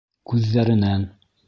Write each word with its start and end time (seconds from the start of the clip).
Күҙҙәренән. 0.31 1.07